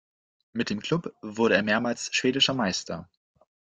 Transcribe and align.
Mit 0.51 0.71
dem 0.71 0.79
Klub 0.79 1.13
wurde 1.21 1.53
er 1.53 1.61
mehrmals 1.61 2.09
schwedischer 2.11 2.55
Meister. 2.55 3.07